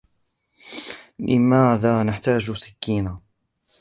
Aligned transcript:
لماذا 1.19 2.03
تحتاج 2.03 2.51
سكينا؟ 2.53 3.19